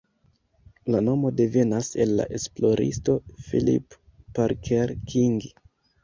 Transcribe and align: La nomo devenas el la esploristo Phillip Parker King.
La 0.93 0.99
nomo 1.07 1.31
devenas 1.41 1.89
el 2.05 2.13
la 2.19 2.25
esploristo 2.37 3.15
Phillip 3.49 3.97
Parker 4.39 4.95
King. 5.13 5.37